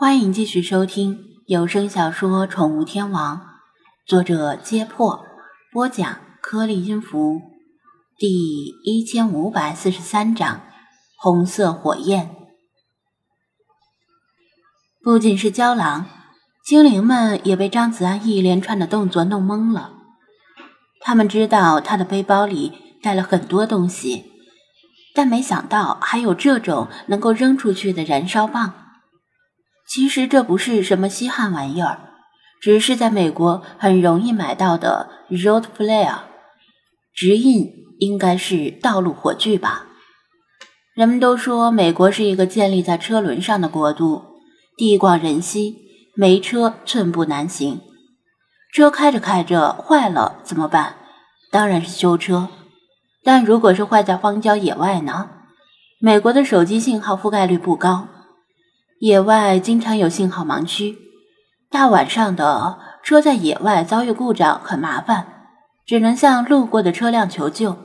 [0.00, 3.36] 欢迎继续收听有声小说《宠物天王》，
[4.06, 5.26] 作者：揭破，
[5.70, 7.42] 播讲：颗粒音符，
[8.16, 10.62] 第一千五百四十三章：
[11.18, 12.34] 红色火焰。
[15.02, 16.06] 不仅是胶囊，
[16.64, 19.92] 精灵们也被张子安一连串的动作弄懵了。
[21.02, 22.72] 他们知道他的背包里
[23.02, 24.32] 带了很多东西，
[25.14, 28.72] 但没想到还有这种能够扔出去的燃烧棒。
[29.92, 31.98] 其实这不是什么稀罕玩意儿，
[32.62, 36.18] 只是在美国很容易买到的 road flare，
[37.12, 39.86] 直译应该是道路火炬吧。
[40.94, 44.22] 人们都说美国是一个建立在车轮上的国度，
[44.76, 45.74] 地广人稀，
[46.14, 47.80] 没车寸步难行。
[48.72, 50.94] 车开着开着坏了怎么办？
[51.50, 52.48] 当然是修车。
[53.24, 55.30] 但如果是坏在荒郊野外呢？
[56.00, 58.06] 美国的手机信号覆盖率不高。
[59.00, 60.98] 野外经常有信号盲区，
[61.70, 65.46] 大晚上的车在野外遭遇故障很麻烦，
[65.86, 67.78] 只能向路过的车辆求救，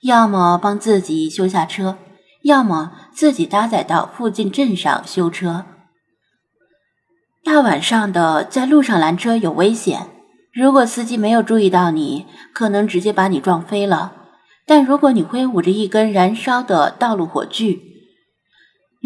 [0.00, 1.98] 要么帮自己修下车，
[2.42, 5.66] 要么自己搭载到附近镇上修车。
[7.44, 10.06] 大晚上的在路上拦车有危险，
[10.54, 14.14] 如果司机没有注意到你，可能直接把你撞飞了。
[14.66, 17.78] 但如果你挥舞着一根燃烧的道路火炬，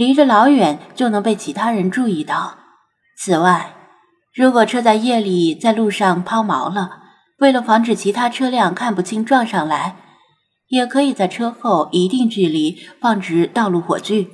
[0.00, 2.56] 离着老远就能被其他人注意到。
[3.18, 3.74] 此外，
[4.34, 7.02] 如果车在夜里在路上抛锚了，
[7.40, 9.96] 为了防止其他车辆看不清撞上来，
[10.68, 14.26] 也可以在车后一定距离放置道路火炬，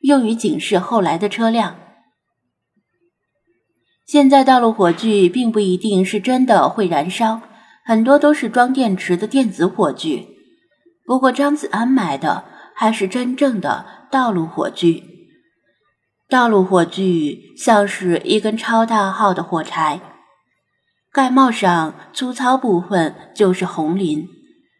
[0.00, 1.76] 用于警示后来的车辆。
[4.04, 7.40] 现在道路火炬并不一定是真的会燃烧，
[7.84, 10.26] 很多都是装电池的电子火炬。
[11.06, 14.04] 不过张子安买的还是真正的。
[14.10, 15.02] 道路火炬，
[16.28, 20.00] 道路火炬像是一根超大号的火柴，
[21.10, 24.28] 盖帽上粗糙部分就是红磷。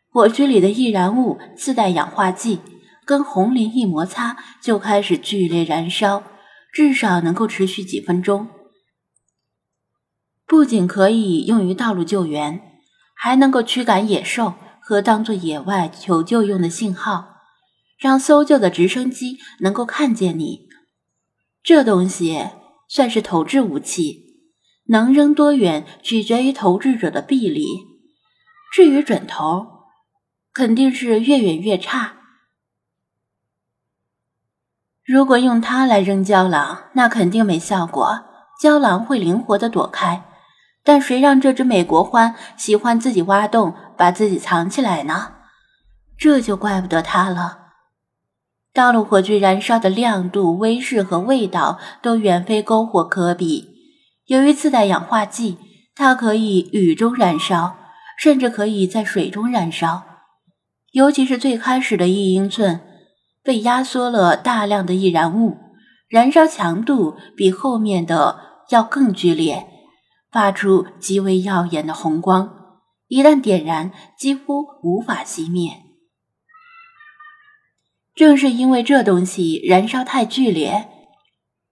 [0.08, 2.60] 火炬里的易燃物自带氧化剂，
[3.04, 6.22] 跟红磷一摩擦就开始剧烈燃烧，
[6.72, 8.46] 至少能够持续几分钟。
[10.46, 12.62] 不仅可以用于道路救援，
[13.16, 17.33] 还能够驱赶野兽和当做野外求救用的信号。
[17.98, 20.68] 让搜救的直升机能够看见你，
[21.62, 22.50] 这东西
[22.88, 24.24] 算是投掷武器，
[24.88, 27.64] 能扔多远取决于投掷者的臂力。
[28.72, 29.66] 至于准头，
[30.52, 32.16] 肯定是越远越差。
[35.04, 38.24] 如果用它来扔胶囊，那肯定没效果，
[38.60, 40.24] 胶囊会灵活的躲开。
[40.82, 45.36] 但谁让这只美国獾喜欢自己挖洞，把自己藏起来呢？
[46.18, 47.63] 这就怪不得它了。
[48.74, 53.68] 道路火炬燃烧的亮度、威势和味道都远非篝火可比。
[54.26, 55.58] 由于自带氧化剂，
[55.94, 57.76] 它可以雨中燃烧，
[58.18, 60.02] 甚至可以在水中燃烧。
[60.90, 62.80] 尤其是最开始的一英寸，
[63.44, 65.56] 被压缩了大量的易燃物，
[66.08, 68.40] 燃烧强度比后面的
[68.70, 69.68] 要更剧烈，
[70.32, 72.50] 发出极为耀眼的红光。
[73.06, 75.83] 一旦点燃，几乎无法熄灭。
[78.14, 80.88] 正是因为这东西燃烧太剧烈，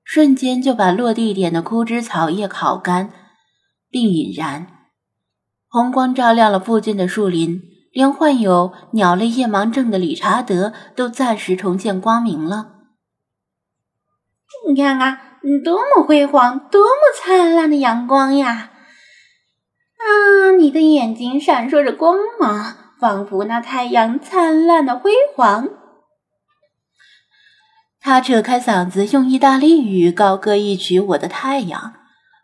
[0.03, 3.13] 瞬间就把落地点的枯枝草叶烤干，
[3.89, 4.67] 并引燃。
[5.69, 12.73] 红光照亮了附近的树林，连患有鸟类夜盲症的理查德都暂时重见光明了。
[14.69, 15.19] 你看看，
[15.65, 18.73] 多么辉煌，多么灿烂的阳光呀！
[19.97, 25.69] 啊，你的眼睛闪烁着光芒，仿佛那太阳灿烂的辉煌。
[28.05, 31.81] 他扯开嗓子，用意大利语高歌一曲《我的太阳》，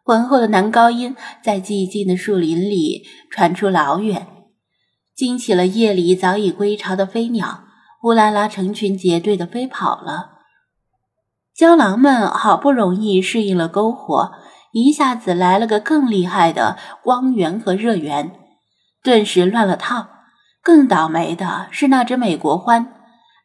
[0.05, 4.29] 浑厚的男高音在寂静的树林里传出老远，
[5.17, 7.65] 惊起了夜里早已归巢的飞鸟。
[8.05, 10.39] 乌拉拉成群结队的飞跑了。
[11.53, 14.31] 郊狼们好不容易适应了篝火，
[14.71, 18.31] 一下子来了个更厉害的光源和热源，
[19.03, 20.07] 顿时乱了套。
[20.63, 22.87] 更倒霉的是那只美国獾，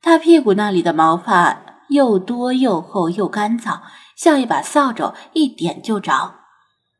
[0.03, 1.72] 它屁股那里的毛发。
[1.93, 3.81] 又多又厚又干燥，
[4.17, 6.35] 像一把扫帚，一点就着。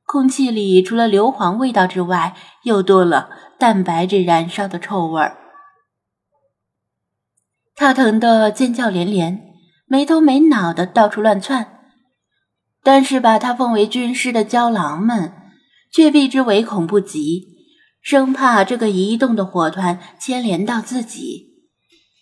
[0.05, 5.37] 空气里除了硫磺味道之外，又多了蛋白质燃烧的臭味儿。
[7.75, 9.41] 他疼得尖叫连连，
[9.87, 11.79] 没头没脑的到处乱窜。
[12.83, 15.33] 但是把他奉为军师的胶囊们
[15.91, 17.47] 却避之唯恐不及，
[18.01, 21.53] 生怕这个移动的火团牵连到自己。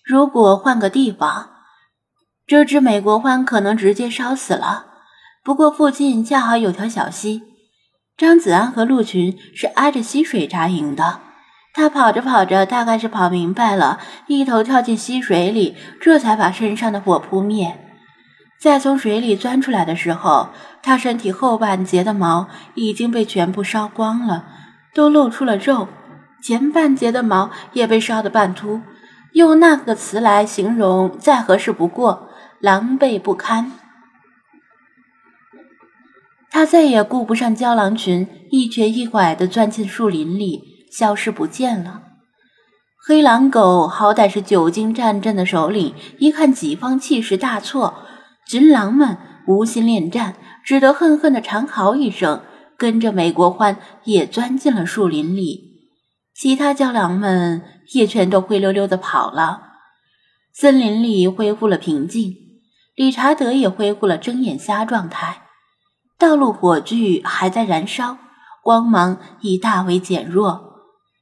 [0.05, 1.49] 如果换个地方，
[2.47, 4.85] 这只美国獾可能直接烧死了，
[5.43, 7.43] 不过附近恰好有条小溪，
[8.17, 11.19] 张子安和陆群是挨着溪水扎营的。
[11.73, 17.77] 他跑着跑着，大概是跑明白了，一头跳进溪水里，这才把身上的火扑灭。
[18.59, 20.49] 再从水里钻出来的时候，
[20.83, 24.45] 他身体后半截的毛已经被全部烧光了，
[24.93, 25.87] 都露出了肉；
[26.43, 28.81] 前半截的毛也被烧得半秃，
[29.31, 32.27] 用那个词来形容再合适不过，
[32.61, 33.71] 狼狈不堪。
[36.49, 40.71] 他再也顾不上郊狼群，一瘸一拐地钻进树林里。
[40.91, 42.03] 消失不见了。
[43.07, 47.93] 黑狼狗好歹是久经战阵的首领，一看己方气势大挫，
[48.45, 49.17] 群狼们
[49.47, 50.35] 无心恋战，
[50.65, 52.41] 只得恨恨地长嚎一声，
[52.77, 55.79] 跟着美国欢也钻进了树林里。
[56.35, 59.69] 其他郊狼们也全都灰溜溜地跑了。
[60.53, 62.35] 森林里恢复了平静，
[63.01, 65.47] 理查德也恢复了睁眼瞎状态。
[66.19, 68.19] 道路火炬还在燃烧，
[68.61, 70.75] 光芒已大为减弱。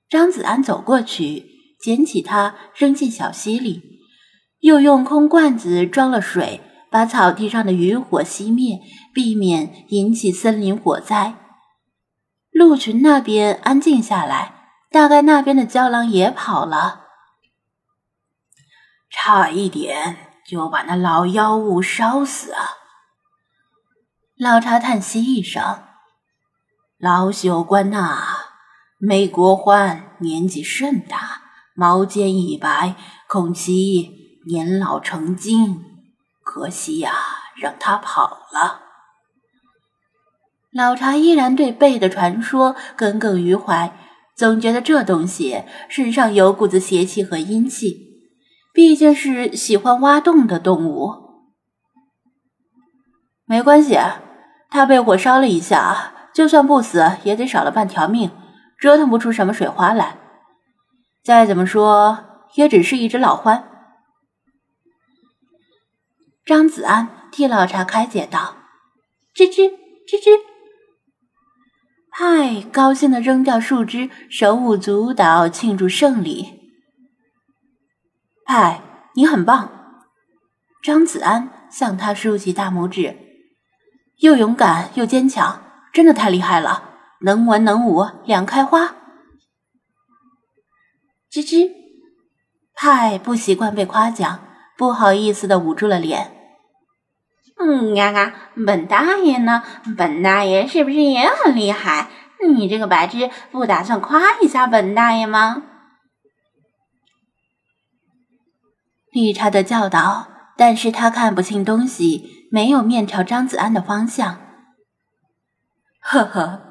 [0.10, 1.46] 张子安走过去，
[1.80, 4.02] 捡起它，扔进小溪里，
[4.60, 6.60] 又用空罐子装了水，
[6.92, 8.82] 把草地上的余火熄灭，
[9.14, 11.36] 避免引起森林火灾。
[12.52, 17.06] 鹿群那边安静下来，大概那边的郊狼也跑了。
[19.10, 22.72] 差一点就把那老妖物烧死啊！
[24.36, 25.84] 老茶叹息一声
[26.98, 28.38] ：“老朽官呐。”
[29.00, 31.44] 美国欢年纪甚大，
[31.76, 32.96] 毛尖已白，
[33.28, 35.86] 恐其年老成精。
[36.44, 37.14] 可惜呀，
[37.56, 38.82] 让他跑了。
[40.74, 43.96] 老茶依然对贝的传说耿耿于怀，
[44.36, 48.09] 总觉得这东西身上有股子邪气和阴气，
[48.74, 51.30] 毕竟是喜欢挖洞的动物。
[53.46, 53.98] 没关系，
[54.70, 58.32] 他被火烧了一下，就算不死，也得少了半条命。
[58.78, 60.18] 折腾不出什么水花来，
[61.22, 63.64] 再怎么说也只是一只老獾。
[66.46, 68.56] 张子安替老查开解道
[69.36, 69.70] ：“吱吱
[70.08, 70.40] 吱吱。”
[72.10, 76.59] 派高兴的扔掉树枝，手舞足蹈庆祝胜利。
[78.50, 78.82] 派，
[79.14, 79.70] 你很棒！
[80.82, 83.16] 张子安向他竖起大拇指，
[84.22, 85.62] 又勇敢又坚强，
[85.94, 86.96] 真的太厉害了。
[87.22, 88.96] 能文能武两开花，
[91.32, 91.70] 吱吱，
[92.74, 94.40] 派不习惯被夸奖，
[94.76, 96.36] 不好意思的捂住了脸。
[97.60, 98.34] 嗯呀呀，
[98.66, 99.62] 本大爷呢？
[99.96, 102.10] 本大爷是不是也很厉害？
[102.56, 105.66] 你这个白痴，不打算夸一下本大爷吗？
[109.12, 114.40] 理查德教导，但是他看不清东西，没有面朝张子安的方向。
[116.02, 116.62] 呵呵。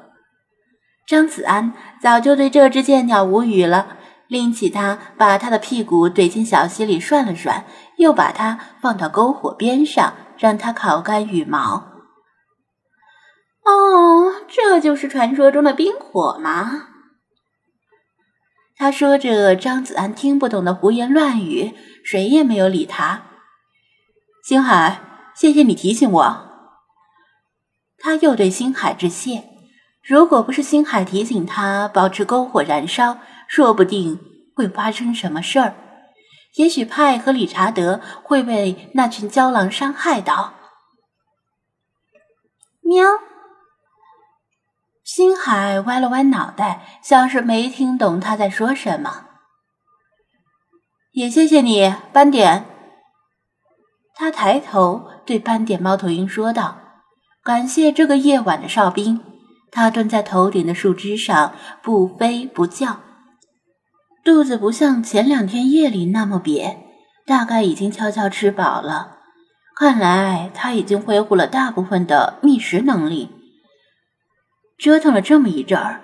[1.07, 3.97] 张子安早就对这只贱鸟无语了，
[4.27, 7.63] 拎起它，把它的屁股怼进小溪里涮了涮，
[7.97, 11.87] 又把它放到篝火边上，让它烤干羽毛。
[13.65, 16.88] 哦，这就是传说中的冰火吗？
[18.79, 23.23] 他说着张子安听不懂的胡言乱语，谁也没有理他。
[24.41, 25.01] 星海，
[25.35, 26.49] 谢谢你提醒我。
[27.97, 29.43] 他又对星海致谢。
[30.01, 33.17] 如果不是星海提醒他保持篝火燃烧，
[33.49, 34.17] 说不定
[34.55, 35.75] 会发生什么事儿。
[36.55, 40.53] 也许派和理查德会被那群郊狼伤害到。
[42.79, 43.05] 喵！
[45.11, 49.25] 星海歪了歪脑袋，像是没听懂他在说什么。
[51.13, 52.65] 也谢谢你，斑点。
[54.13, 56.77] 他抬头对斑点猫头鹰说道
[57.43, 59.19] ：“感谢这个夜晚的哨兵。”
[59.73, 62.99] 他蹲在头顶的树枝上，不飞不叫，
[64.23, 66.77] 肚子不像前两天夜里那么瘪，
[67.25, 69.17] 大概已经悄悄吃饱了。
[69.75, 73.38] 看来他已经恢复了大部分的觅食能力。
[74.79, 76.01] 折腾了这么一阵儿，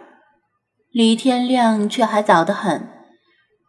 [0.91, 2.89] 离天亮却还早得很。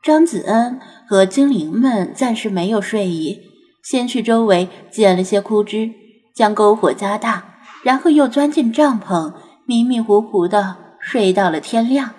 [0.02, 3.40] 张子恩和精灵们暂时没有睡意，
[3.84, 5.92] 先去周围捡了些枯枝，
[6.34, 9.32] 将篝火加大，然后又钻进帐篷。
[9.68, 12.10] 迷迷糊糊的睡到了天亮。